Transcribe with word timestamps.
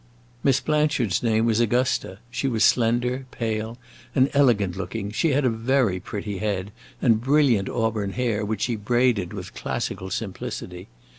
Miss 0.43 0.59
Blanchard's 0.59 1.21
name 1.21 1.45
was 1.45 1.59
Augusta; 1.59 2.17
she 2.31 2.47
was 2.47 2.63
slender, 2.63 3.27
pale, 3.29 3.77
and 4.15 4.31
elegant 4.33 4.75
looking; 4.75 5.11
she 5.11 5.29
had 5.29 5.45
a 5.45 5.49
very 5.51 5.99
pretty 5.99 6.39
head 6.39 6.71
and 7.03 7.21
brilliant 7.21 7.69
auburn 7.69 8.13
hair, 8.13 8.43
which 8.43 8.61
she 8.61 8.75
braided 8.75 9.31
with 9.31 9.53
classical 9.53 10.09
simplicity. 10.09 10.87